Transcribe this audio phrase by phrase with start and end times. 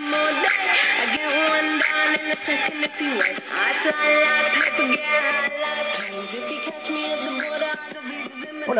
[0.00, 0.48] All day.
[0.96, 3.36] I get one down in a second if you wait.
[3.52, 6.32] I fly like paper, get high like planes.
[6.32, 7.49] If you catch me at the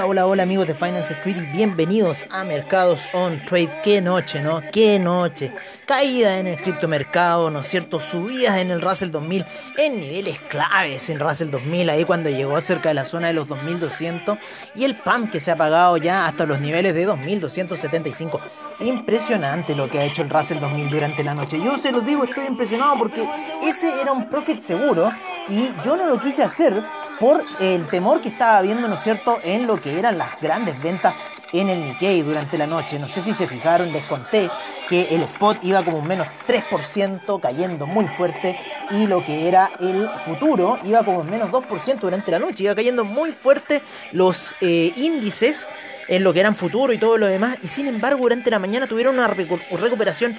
[0.02, 3.80] Hola, hola, amigos de Finance Street bienvenidos a Mercados on Trade.
[3.82, 4.62] Qué noche, ¿no?
[4.72, 5.52] Qué noche.
[5.84, 8.00] Caída en el criptomercado, ¿no es cierto?
[8.00, 9.44] Subidas en el Russell 2000
[9.76, 13.46] en niveles claves en Russell 2000, ahí cuando llegó cerca de la zona de los
[13.48, 14.38] 2200
[14.74, 18.40] y el PAM que se ha pagado ya hasta los niveles de 2275.
[18.80, 21.60] Impresionante lo que ha hecho el Russell 2000 durante la noche.
[21.62, 23.28] Yo se los digo, estoy impresionado porque
[23.62, 25.10] ese era un profit seguro
[25.48, 26.82] y yo no lo quise hacer
[27.20, 30.80] por el temor que estaba habiendo, ¿no es cierto?, en lo que eran las grandes
[30.82, 31.14] ventas
[31.52, 32.98] en el Nikkei durante la noche.
[32.98, 34.48] No sé si se fijaron, les conté
[34.88, 38.58] que el spot iba como un menos 3%, cayendo muy fuerte,
[38.90, 42.74] y lo que era el futuro iba como un menos 2% durante la noche, iba
[42.74, 43.82] cayendo muy fuerte
[44.12, 45.68] los eh, índices
[46.08, 48.86] en lo que eran futuro y todo lo demás, y sin embargo durante la mañana
[48.86, 50.36] tuvieron una recu- recuperación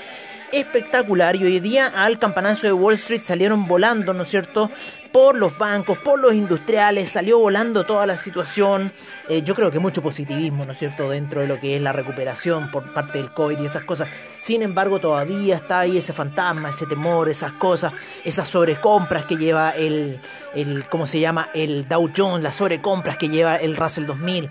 [0.52, 4.70] espectacular y hoy día al campanazo de Wall Street salieron volando, ¿no es cierto?
[5.12, 8.94] Por los bancos, por los industriales, salió volando toda la situación.
[9.28, 11.92] Eh, yo creo que mucho positivismo, ¿no es cierto?, dentro de lo que es la
[11.92, 14.08] recuperación por parte del COVID y esas cosas.
[14.40, 17.92] Sin embargo, todavía está ahí ese fantasma, ese temor, esas cosas,
[18.24, 20.20] esas sobrecompras que lleva el,
[20.56, 21.50] el ¿cómo se llama?
[21.54, 24.50] El Dow Jones, las sobrecompras que lleva el Russell 2000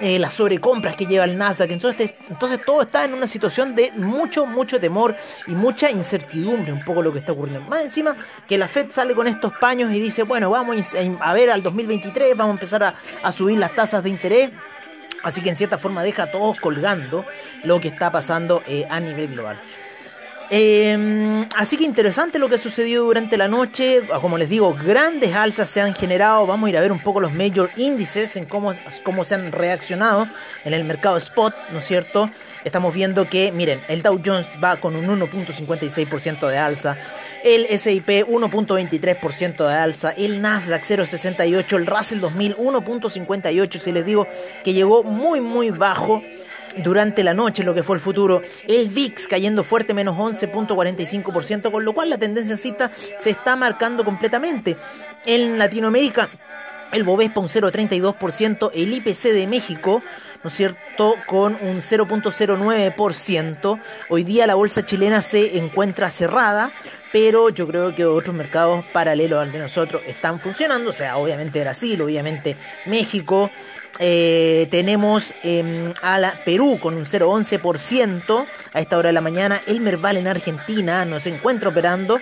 [0.00, 1.70] eh, las sobrecompras que lleva el Nasdaq.
[1.70, 6.84] Entonces, entonces todo está en una situación de mucho, mucho temor y mucha incertidumbre, un
[6.84, 7.68] poco lo que está ocurriendo.
[7.68, 8.16] Más encima
[8.46, 12.36] que la Fed sale con estos paños y dice, bueno, vamos a ver al 2023,
[12.36, 14.50] vamos a empezar a, a subir las tasas de interés.
[15.22, 17.26] Así que en cierta forma deja a todos colgando
[17.64, 19.60] lo que está pasando eh, a nivel global.
[20.52, 24.02] Eh, así que interesante lo que ha sucedido durante la noche.
[24.20, 26.44] Como les digo, grandes alzas se han generado.
[26.46, 28.72] Vamos a ir a ver un poco los major índices en cómo,
[29.04, 30.28] cómo se han reaccionado
[30.64, 32.28] en el mercado spot, ¿no es cierto?
[32.64, 36.96] Estamos viendo que, miren, el Dow Jones va con un 1.56% de alza.
[37.44, 44.26] El SIP 1.23% de alza, el Nasdaq 0.68, el Russell 2000 1.58, si les digo
[44.62, 46.22] que llegó muy muy bajo
[46.78, 51.84] durante la noche lo que fue el futuro, el VIX cayendo fuerte menos 11.45%, con
[51.84, 54.76] lo cual la tendencia cita se está marcando completamente.
[55.24, 56.28] En Latinoamérica
[56.92, 60.02] el Bovespa un 0,32%, el IPC de México,
[60.42, 63.80] ¿no es cierto?, con un 0.09%.
[64.08, 66.72] Hoy día la bolsa chilena se encuentra cerrada,
[67.12, 71.60] pero yo creo que otros mercados paralelos al de nosotros están funcionando, o sea, obviamente
[71.60, 72.56] Brasil, obviamente
[72.86, 73.50] México.
[73.98, 79.60] Eh, tenemos eh, a la Perú con un 0,11% a esta hora de la mañana.
[79.66, 82.20] El Merval en Argentina no se encuentra operando.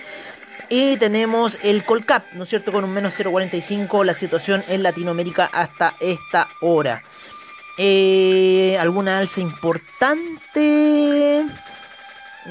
[0.71, 2.71] Y tenemos el Colcap, ¿no es cierto?
[2.71, 7.03] Con un menos 0,45 la situación en Latinoamérica hasta esta hora.
[7.77, 11.43] Eh, ¿Alguna alza importante?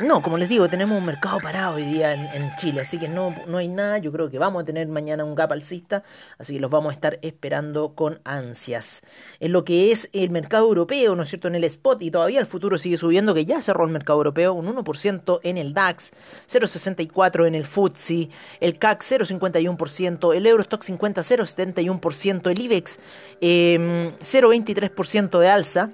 [0.05, 3.35] No, como les digo, tenemos un mercado parado hoy día en, Chile, así que no,
[3.47, 3.99] no hay nada.
[3.99, 6.05] Yo creo que vamos a tener mañana un gap alcista,
[6.39, 9.03] así que los vamos a estar esperando con ansias.
[9.41, 11.49] En lo que es el mercado europeo, ¿no es cierto?
[11.49, 14.53] En el spot y todavía el futuro sigue subiendo, que ya cerró el mercado europeo,
[14.53, 16.13] un 1% en el DAX,
[16.49, 18.29] 0,64% en el FTSE,
[18.61, 22.99] el CAC 0,51%, el Eurostock 50 0,71%, el IBEX
[23.41, 25.91] eh, 0,23% de alza.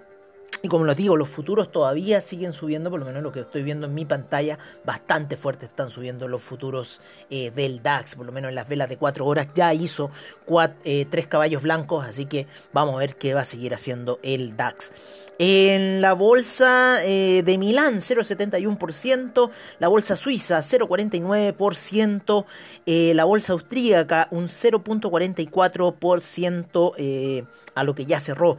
[0.62, 3.62] Y como les digo, los futuros todavía siguen subiendo, por lo menos lo que estoy
[3.62, 7.00] viendo en mi pantalla, bastante fuerte están subiendo los futuros
[7.30, 10.10] eh, del DAX, por lo menos en las velas de 4 horas ya hizo
[10.46, 14.56] 3 eh, caballos blancos, así que vamos a ver qué va a seguir haciendo el
[14.56, 14.92] DAX.
[15.38, 22.44] En la bolsa eh, de Milán 0,71%, la bolsa suiza 0,49%,
[22.86, 27.42] eh, la bolsa austríaca un 0,44% eh,
[27.74, 28.58] a lo que ya cerró.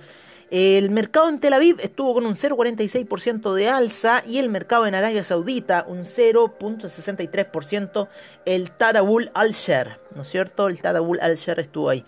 [0.52, 4.94] El mercado en Tel Aviv estuvo con un 0,46% de alza y el mercado en
[4.94, 8.08] Arabia Saudita un 0,63%.
[8.46, 10.68] El Tadawul Al-Sher, ¿no es cierto?
[10.68, 12.06] El Tadawul Al-Sher estuvo ahí.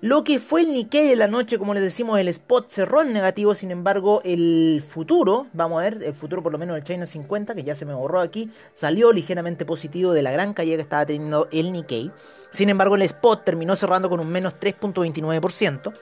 [0.00, 3.12] Lo que fue el Nikkei de la noche, como les decimos, el spot cerró en
[3.12, 7.04] negativo, sin embargo, el futuro, vamos a ver, el futuro por lo menos del China
[7.06, 10.82] 50, que ya se me borró aquí, salió ligeramente positivo de la gran caída que
[10.82, 12.10] estaba teniendo el Nikkei.
[12.50, 15.92] Sin embargo, el spot terminó cerrando con un menos 3.29%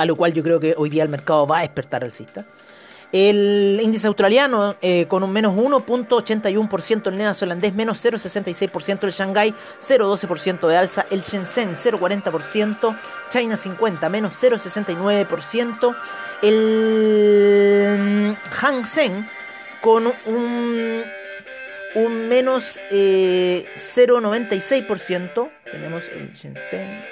[0.00, 2.46] a lo cual yo creo que hoy día el mercado va a despertar alcista.
[3.12, 10.66] El índice australiano eh, con un menos 1.81%, el neozelandés menos 0.66%, el Shanghai 0.12%
[10.68, 12.98] de alza, el Shenzhen 0.40%,
[13.28, 15.96] China 50 menos 0.69%,
[16.40, 19.28] el Hang Seng
[19.82, 21.04] con un,
[21.94, 27.04] un menos eh, 0.96%, tenemos el Shenzhen,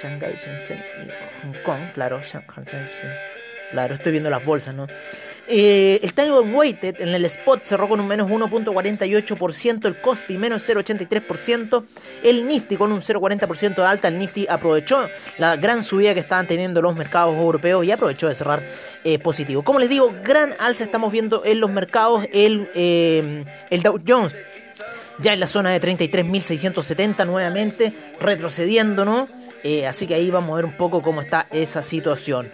[0.00, 2.64] Shanghai, Shenzhen y Hong Kong, claro, Shanghai.
[3.70, 4.86] Claro, estoy viendo las bolsas, ¿no?
[5.50, 10.68] Eh, el Time Weighted en el spot cerró con un menos 1.48%, el Cospi menos
[10.68, 11.84] 0.83%,
[12.22, 15.08] el Nifty con un 0.40% de alta, el Nifty aprovechó
[15.38, 18.62] la gran subida que estaban teniendo los mercados europeos y aprovechó de cerrar
[19.04, 19.62] eh, positivo.
[19.62, 24.34] Como les digo, gran alza estamos viendo en los mercados, el, eh, el Dow Jones
[25.20, 29.37] ya en la zona de 33.670 nuevamente, retrocediendo, ¿no?
[29.86, 32.52] Así que ahí vamos a ver un poco cómo está esa situación.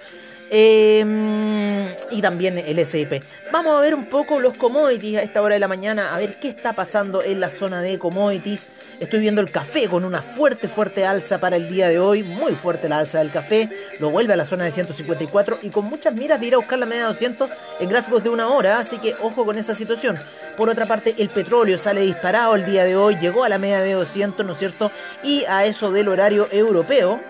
[0.50, 3.22] Em, y también el SIP.
[3.50, 6.38] Vamos a ver un poco los commodities a esta hora de la mañana, a ver
[6.38, 8.68] qué está pasando en la zona de commodities.
[9.00, 12.54] Estoy viendo el café con una fuerte, fuerte alza para el día de hoy, muy
[12.54, 13.70] fuerte la alza del café,
[14.00, 16.78] lo vuelve a la zona de 154 y con muchas miras de ir a buscar
[16.78, 17.50] la media de 200
[17.80, 20.18] en gráficos de una hora, así que ojo con esa situación.
[20.56, 23.80] Por otra parte, el petróleo sale disparado el día de hoy, llegó a la media
[23.80, 24.90] de 200, ¿no es cierto?
[25.22, 27.20] Y a eso del horario europeo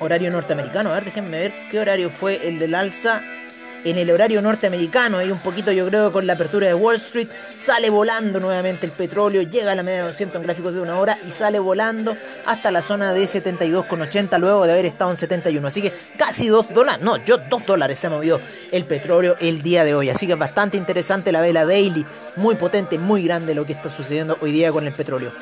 [0.00, 0.90] horario norteamericano.
[0.90, 3.22] A ver, déjenme ver qué horario fue el del alza.
[3.82, 7.28] En el horario norteamericano, ahí un poquito yo creo con la apertura de Wall Street,
[7.56, 10.98] sale volando nuevamente el petróleo, llega a la media de 200 en gráficos de una
[10.98, 12.14] hora y sale volando
[12.44, 15.66] hasta la zona de 72,80 luego de haber estado en 71.
[15.66, 18.38] Así que casi 2 dólares, no, yo 2 dólares se movió
[18.70, 20.10] el petróleo el día de hoy.
[20.10, 22.04] Así que es bastante interesante la vela daily,
[22.36, 25.32] muy potente, muy grande lo que está sucediendo hoy día con el petróleo.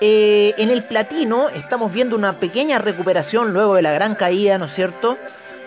[0.00, 4.66] Eh, en el platino estamos viendo una pequeña recuperación luego de la gran caída, ¿no
[4.66, 5.16] es cierto?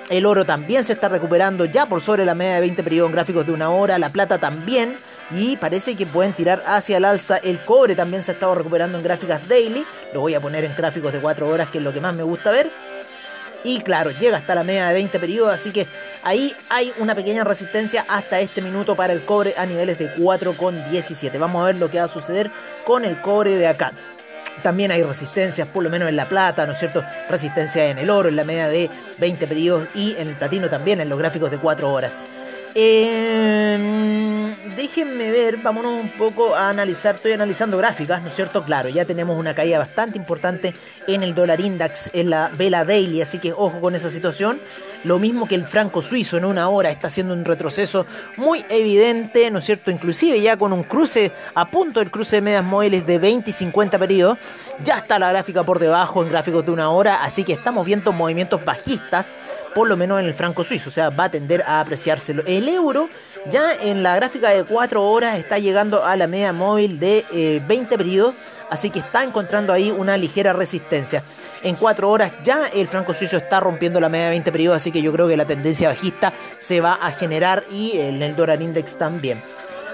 [0.09, 3.45] El oro también se está recuperando ya por sobre la media de 20 periodos gráficos
[3.47, 4.97] de una hora, la plata también,
[5.31, 7.37] y parece que pueden tirar hacia el alza.
[7.37, 9.83] El cobre también se ha estado recuperando en gráficas daily,
[10.13, 12.23] lo voy a poner en gráficos de 4 horas, que es lo que más me
[12.23, 12.71] gusta ver.
[13.63, 15.87] Y claro, llega hasta la media de 20 periodos, así que
[16.23, 21.37] ahí hay una pequeña resistencia hasta este minuto para el cobre a niveles de 4,17.
[21.37, 22.51] Vamos a ver lo que va a suceder
[22.85, 23.91] con el cobre de acá.
[24.63, 27.03] También hay resistencias, por lo menos en la plata, ¿no es cierto?
[27.29, 30.99] Resistencia en el oro, en la media de 20 periodos y en el platino también,
[30.99, 32.17] en los gráficos de 4 horas.
[32.75, 38.63] Eh, déjenme ver, vámonos un poco a analizar, estoy analizando gráficas, ¿no es cierto?
[38.63, 40.73] Claro, ya tenemos una caída bastante importante
[41.07, 44.61] en el dólar index, en la vela daily, así que ojo con esa situación.
[45.03, 48.05] Lo mismo que el franco suizo en una hora está haciendo un retroceso
[48.37, 49.91] muy evidente, ¿no es cierto?
[49.91, 53.53] Inclusive ya con un cruce a punto del cruce de medias móviles de 20 y
[53.53, 54.37] 50 periodos,
[54.83, 58.11] ya está la gráfica por debajo en gráficos de una hora, así que estamos viendo
[58.11, 59.33] movimientos bajistas,
[59.73, 62.43] por lo menos en el franco suizo, o sea, va a tender a apreciárselo.
[62.45, 63.09] El euro
[63.49, 67.25] ya en la gráfica de 4 horas está llegando a la media móvil de
[67.67, 68.35] 20 eh, periodos
[68.69, 71.23] así que está encontrando ahí una ligera resistencia.
[71.63, 74.91] En 4 horas ya el franco suizo está rompiendo la media de 20 periodos, así
[74.91, 78.97] que yo creo que la tendencia bajista se va a generar y el dólar index
[78.97, 79.41] también.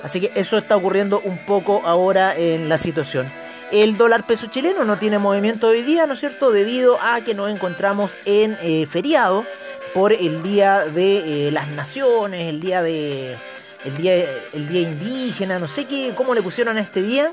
[0.03, 3.31] Así que eso está ocurriendo un poco ahora en la situación.
[3.71, 6.51] El dólar peso chileno no tiene movimiento hoy día, ¿no es cierto?
[6.51, 9.45] Debido a que nos encontramos en eh, feriado
[9.93, 13.37] por el día de eh, las naciones, el día de
[13.83, 14.13] el día
[14.53, 17.31] el día indígena, no sé qué cómo le pusieron a este día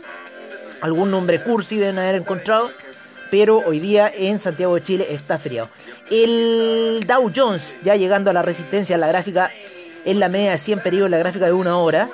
[0.83, 2.71] algún nombre cursi deben haber encontrado,
[3.31, 5.71] pero hoy día en Santiago de Chile está feriado.
[6.11, 9.51] El Dow Jones ya llegando a la resistencia, la gráfica
[10.05, 12.11] en la media de 100 periodos, la gráfica de una hora.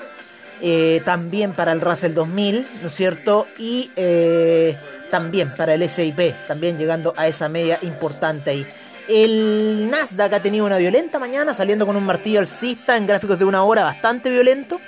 [0.61, 3.47] Eh, también para el Russell 2000, ¿no es cierto?
[3.59, 4.77] Y eh,
[5.11, 8.67] también para el SIP, también llegando a esa media importante ahí.
[9.09, 13.45] El Nasdaq ha tenido una violenta mañana, saliendo con un martillo alcista en gráficos de
[13.45, 14.81] una hora bastante violento.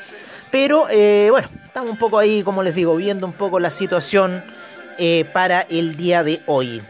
[0.50, 4.42] Pero eh, bueno, estamos un poco ahí, como les digo, viendo un poco la situación
[5.32, 6.82] para el día de hoy.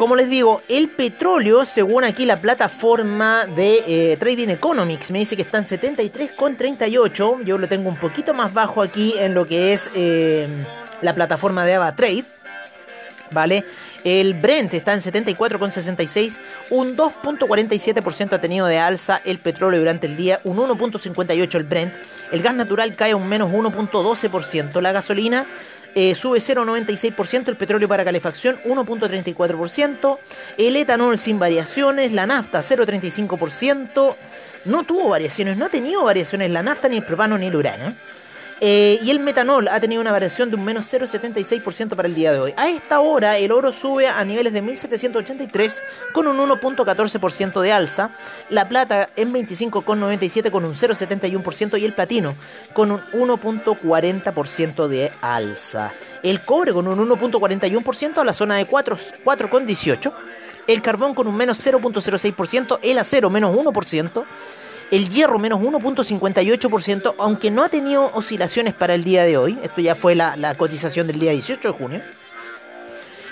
[0.00, 5.36] Como les digo, el petróleo, según aquí la plataforma de eh, Trading Economics, me dice
[5.36, 7.44] que está en 73,38.
[7.44, 9.90] Yo lo tengo un poquito más bajo aquí en lo que es
[11.02, 12.24] la plataforma de AvaTrade.
[13.30, 13.64] ¿vale?
[14.02, 16.38] El Brent está en 74,66,
[16.70, 21.94] un 2.47% ha tenido de alza el petróleo durante el día, un 1.58 el Brent,
[22.32, 25.46] el gas natural cae un menos 1.12%, la gasolina
[25.94, 30.18] eh, sube 0,96%, el petróleo para calefacción 1.34%,
[30.58, 34.16] el etanol sin variaciones, la nafta 0,35%,
[34.66, 37.94] no tuvo variaciones, no ha tenido variaciones la nafta, ni el propano, ni el uranio.
[38.62, 42.30] Eh, y el metanol ha tenido una variación de un menos 0,76% para el día
[42.32, 42.54] de hoy.
[42.58, 48.10] A esta hora el oro sube a niveles de 1783 con un 1.14% de alza.
[48.50, 52.34] La plata en 25,97 con un 0,71% y el platino
[52.74, 55.94] con un 1.40% de alza.
[56.22, 60.12] El cobre con un 1.41% a la zona de 4,18.
[60.66, 62.78] El carbón con un menos 0.06%.
[62.82, 64.24] El acero menos 1%.
[64.90, 69.56] El hierro menos 1.58%, aunque no ha tenido oscilaciones para el día de hoy.
[69.62, 72.02] Esto ya fue la, cotización del día 18 de junio.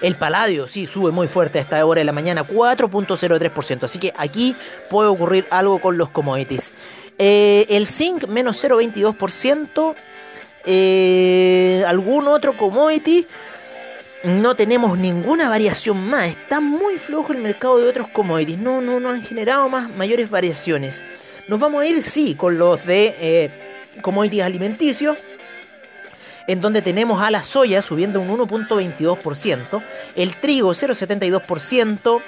[0.00, 3.82] El paladio, sí, sube muy fuerte a esta hora de la mañana, 4.03%.
[3.82, 4.54] Así que aquí
[4.88, 6.72] puede ocurrir algo con los commodities.
[7.18, 9.96] Eh, el zinc, menos 0.22%.
[10.64, 13.26] Eh, algún otro commodity.
[14.22, 16.28] No tenemos ninguna variación más.
[16.28, 18.58] Está muy flojo el mercado de otros commodities.
[18.58, 21.02] No, no, no han generado más mayores variaciones.
[21.48, 23.50] Nos vamos a ir, sí, con los de eh,
[24.02, 25.16] commodities alimenticios
[26.46, 29.82] en donde tenemos a la soya subiendo un 1.22%,
[30.16, 32.22] el trigo 0.72%,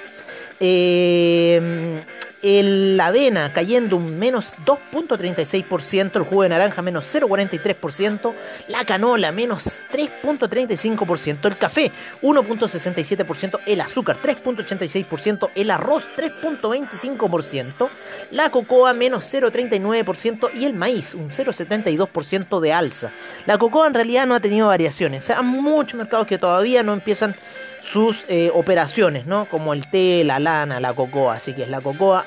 [0.59, 2.03] eh,
[2.43, 8.33] la avena cayendo un menos 2.36%, el jugo de naranja menos 0.43%,
[8.67, 17.89] la canola menos 3.35%, el café 1.67%, el azúcar 3.86%, el arroz 3.25%,
[18.31, 23.11] la cocoa menos 0.39% y el maíz un 0.72% de alza.
[23.45, 27.35] La cocoa en realidad no ha tenido variaciones, hay muchos mercados que todavía no empiezan
[27.81, 29.49] sus eh, operaciones, ¿no?
[29.49, 31.33] Como el té, la lana, la cocoa.
[31.33, 32.25] Así que es la cocoa,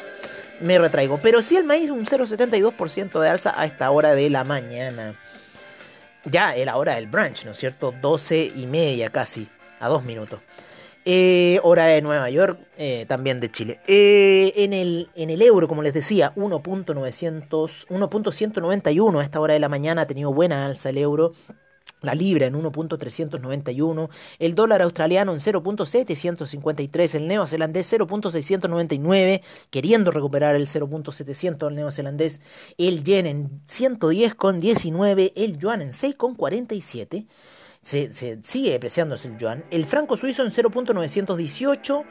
[0.60, 1.18] me retraigo.
[1.22, 5.14] Pero sí el maíz, un 0,72% de alza a esta hora de la mañana.
[6.24, 7.94] Ya era hora del brunch, ¿no es cierto?
[8.00, 9.46] 12 y media casi,
[9.80, 10.40] a dos minutos.
[11.06, 13.78] Eh, hora de Nueva York, eh, también de Chile.
[13.86, 20.00] en, el, en el euro, como les decía, 1.191 a esta hora de la mañana
[20.02, 21.34] ha tenido buena alza el euro
[22.04, 24.08] la libra en 1.391,
[24.38, 32.40] el dólar australiano en 0.753, el neozelandés 0.699, queriendo recuperar el 0.700 el neozelandés,
[32.78, 37.26] el yen en 110,19, el yuan en 6,47.
[37.82, 39.64] Se, se, sigue depreciándose el yuan.
[39.70, 42.04] El franco suizo en 0.918,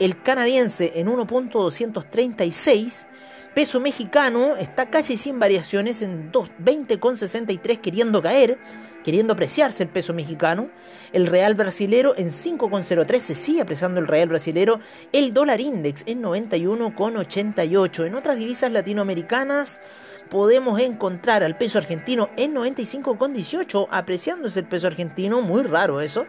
[0.00, 3.06] el canadiense en 1.236,
[3.54, 8.58] peso mexicano está casi sin variaciones en 20,63 queriendo caer
[9.04, 10.70] queriendo apreciarse el peso mexicano,
[11.12, 14.80] el real brasilero en 5,03 se sigue apreciando el real brasilero,
[15.12, 18.06] el dólar index en 91,88.
[18.06, 19.80] En otras divisas latinoamericanas
[20.28, 26.26] podemos encontrar al peso argentino en 95,18, apreciándose el peso argentino, muy raro eso.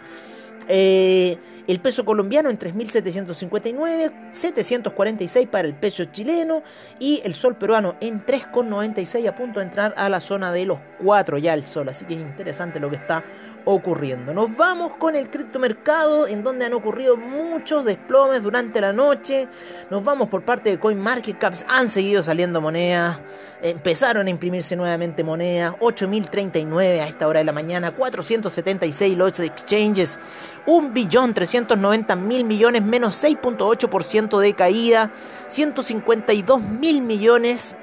[0.68, 1.38] Eh,
[1.68, 6.64] el peso colombiano en 3.759, 746 para el peso chileno
[7.00, 10.80] y el sol peruano en 3,96 a punto de entrar a la zona de los
[11.04, 11.90] 4 ya el sol.
[11.90, 13.24] Así que es interesante lo que está
[13.66, 14.34] ocurriendo.
[14.34, 19.48] Nos vamos con el criptomercado en donde han ocurrido muchos desplomes durante la noche.
[19.90, 21.66] Nos vamos por parte de CoinMarketCaps.
[21.68, 23.20] Han seguido saliendo monedas.
[23.62, 25.74] Empezaron a imprimirse nuevamente monedas.
[25.80, 27.92] 8.039 a esta hora de la mañana.
[27.92, 30.20] 476 los exchanges.
[30.66, 35.12] 1.390.000 millones menos 6.8% de caída.
[35.48, 37.76] 152 mil millones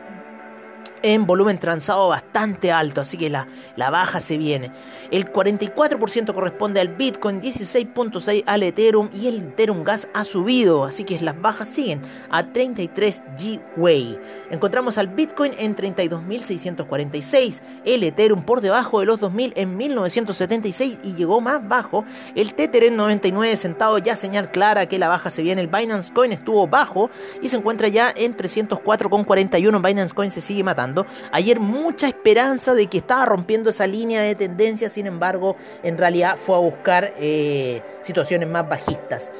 [1.02, 4.70] en volumen transado bastante alto, así que la, la baja se viene.
[5.10, 11.04] El 44% corresponde al Bitcoin, 16.6 al Ethereum y el Ethereum Gas ha subido, así
[11.04, 14.18] que las bajas siguen a 33 G-Way.
[14.50, 21.14] Encontramos al Bitcoin en 32.646, el Ethereum por debajo de los 2.000 en 1976 y
[21.14, 22.04] llegó más bajo.
[22.34, 25.60] El Tether en 99 centavos, ya señal clara que la baja se viene.
[25.60, 27.10] El Binance Coin estuvo bajo
[27.42, 29.86] y se encuentra ya en 304,41.
[29.86, 30.87] Binance Coin se sigue matando.
[31.32, 36.36] Ayer mucha esperanza de que estaba rompiendo esa línea de tendencia, sin embargo, en realidad
[36.36, 39.30] fue a buscar eh, situaciones más bajistas.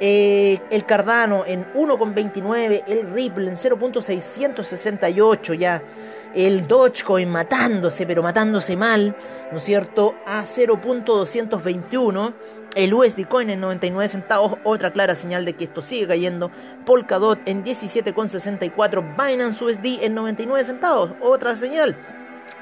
[0.00, 5.82] Eh, el Cardano en 1,29, el Ripple en 0.668 ya,
[6.34, 9.16] el Dogecoin matándose, pero matándose mal,
[9.52, 10.16] ¿no es cierto?
[10.26, 12.34] A 0.221,
[12.74, 16.50] el USD Coin en 99 centavos, otra clara señal de que esto sigue cayendo.
[16.84, 21.96] Polkadot en 17,64, Binance USD en 99 centavos, otra señal.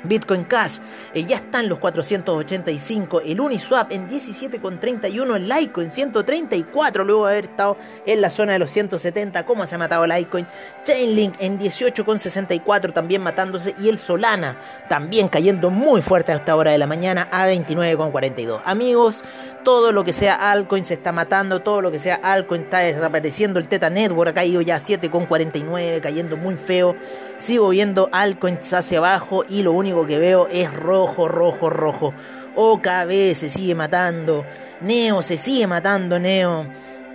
[0.04, 0.78] Bitcoin Cash
[1.14, 7.32] eh, ya está en los 485, el Uniswap en 17,31, el Litecoin 134 luego de
[7.32, 10.46] haber estado en la zona de los 170, cómo se ha matado Litecoin,
[10.84, 14.56] Chainlink en 18,64 también matándose y el Solana
[14.88, 18.60] también cayendo muy fuerte a esta hora de la mañana a 29,42.
[18.64, 19.24] Amigos,
[19.64, 23.58] todo lo que sea altcoin se está matando, todo lo que sea altcoin está desapareciendo,
[23.58, 26.96] el Teta Network ha caído ya a 7,49, cayendo muy feo,
[27.38, 32.14] sigo viendo altcoins hacia abajo y lo único que veo es rojo, rojo, rojo.
[32.54, 34.44] OKB se sigue matando.
[34.80, 36.66] Neo se sigue matando, Neo.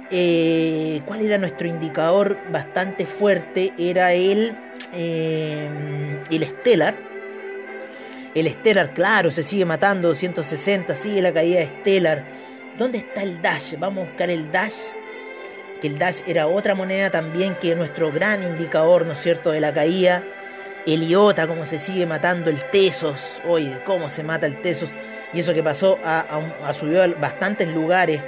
[0.10, 3.74] Eh, ¿Cuál era nuestro indicador bastante fuerte?
[3.78, 4.56] Era el,
[4.94, 5.68] eh,
[6.30, 6.96] el Stellar.
[8.34, 10.10] El Stellar, claro, se sigue matando.
[10.10, 12.24] 260, sigue la caída de Stellar.
[12.78, 13.78] ¿Dónde está el Dash?
[13.78, 14.92] Vamos a buscar el Dash.
[15.82, 19.62] Que el Dash era otra moneda también que nuestro gran indicador, ¿no es cierto?, de
[19.62, 20.24] la caída.
[20.88, 24.90] El IOTA, cómo se sigue matando el Tesos, oye, cómo se mata el Tesos,
[25.34, 28.22] y eso que pasó, ha, subido a bastantes lugares.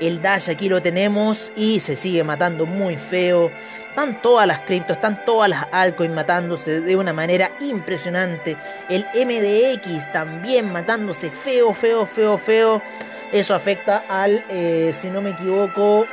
[0.00, 3.50] El Dash aquí lo tenemos y se sigue matando muy feo.
[3.88, 8.56] Están todas las criptos, están todas las altcoins matándose de una manera impresionante.
[8.88, 12.82] El MDX también matándose feo, feo, feo, feo.
[13.32, 16.06] Eso afecta al, eh, si no me equivoco,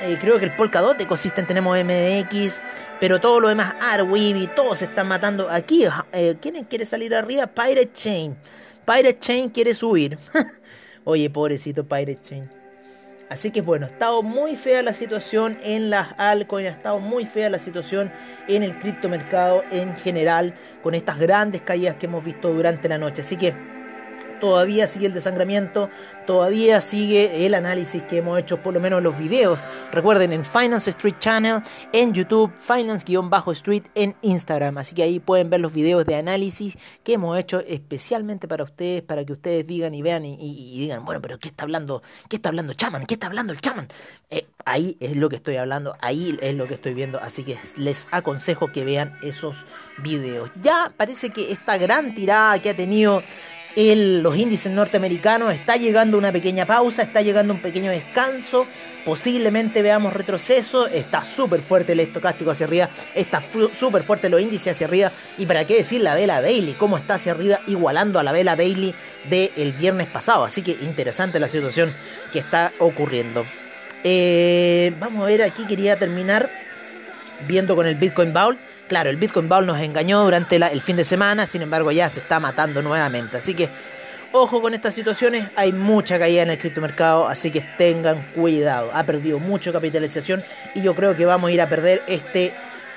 [0.00, 2.60] eh, creo que el Polkadot Ecosystem tenemos MDX.
[3.00, 5.48] Pero todo lo demás, Arweave, todos se están matando.
[5.50, 7.46] Aquí, eh, ¿quién quiere salir arriba?
[7.46, 8.36] Pirate Chain.
[8.84, 10.18] Pirate Chain quiere subir.
[11.04, 12.50] Oye, pobrecito Pirate Chain.
[13.28, 17.26] Así que bueno, ha estado muy fea la situación en las altcoins, ha estado muy
[17.26, 18.10] fea la situación
[18.48, 23.20] en el criptomercado en general, con estas grandes caídas que hemos visto durante la noche.
[23.20, 23.54] Así que
[24.40, 25.90] todavía sigue el desangramiento,
[26.26, 29.60] todavía sigue el análisis que hemos hecho, por lo menos los videos.
[29.92, 34.78] Recuerden en Finance Street Channel, en YouTube, Finance-Street en Instagram.
[34.78, 39.02] Así que ahí pueden ver los videos de análisis que hemos hecho especialmente para ustedes,
[39.02, 42.02] para que ustedes digan y vean y, digan, bueno, pero ¿qué está hablando?
[42.28, 43.06] ¿Qué está hablando Chaman?
[43.06, 43.88] ¿Qué está hablando el Chaman?
[44.30, 47.18] Eh, ahí es lo que estoy hablando, ahí es lo que estoy viendo.
[47.20, 49.56] Así que les aconsejo que vean esos
[49.98, 50.50] videos.
[50.62, 53.22] Ya parece que esta gran tirada que ha tenido
[53.76, 58.66] los índices norteamericanos está llegando una pequeña pausa, está llegando un pequeño descanso,
[59.04, 63.42] posiblemente veamos retroceso, está súper fuerte el estocástico hacia arriba, está
[63.78, 67.14] súper fuerte los índices hacia arriba y para qué decir la vela daily, cómo está
[67.14, 68.94] hacia arriba igualando a la vela daily
[69.30, 71.92] del viernes pasado, así que interesante la situación
[72.32, 73.44] que está ocurriendo.
[74.04, 76.50] Eh, vamos a ver, aquí quería terminar
[77.46, 78.58] viendo con el Bitcoin Bowl.
[78.88, 82.20] Claro, el Bitcoin Bowl nos engañó durante el fin de semana, sin embargo ya se
[82.20, 83.36] está matando nuevamente.
[83.36, 83.68] Así que
[84.32, 88.90] ojo con estas situaciones, hay mucha caída en el criptomercado, así que tengan cuidado.
[88.94, 90.42] Ha perdido mucha capitalización
[90.74, 92.54] y yo creo que vamos a ir a perder este,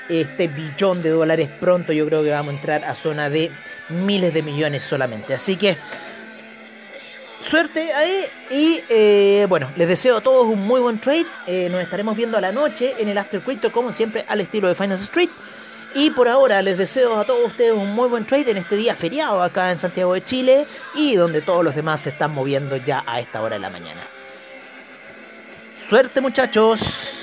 [0.08, 1.92] este billón de dólares pronto.
[1.92, 3.52] Yo creo que vamos a entrar a zona de
[3.90, 5.34] miles de millones solamente.
[5.34, 5.76] Así que
[7.42, 11.26] suerte ahí y eh, bueno, les deseo a todos un muy buen trade.
[11.48, 14.70] Eh, nos estaremos viendo a la noche en el After Crypto como siempre al estilo
[14.70, 15.30] de Finance Street.
[15.94, 18.96] Y por ahora les deseo a todos ustedes un muy buen trade en este día
[18.96, 23.04] feriado acá en Santiago de Chile y donde todos los demás se están moviendo ya
[23.06, 24.02] a esta hora de la mañana.
[25.90, 27.21] Suerte muchachos.